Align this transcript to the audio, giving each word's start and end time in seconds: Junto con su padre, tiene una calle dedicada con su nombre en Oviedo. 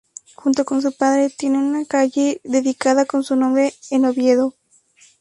Junto 0.33 0.65
con 0.65 0.81
su 0.81 0.93
padre, 0.97 1.29
tiene 1.29 1.59
una 1.59 1.85
calle 1.85 2.41
dedicada 2.43 3.05
con 3.05 3.23
su 3.23 3.35
nombre 3.35 3.75
en 3.91 4.05
Oviedo. 4.05 4.55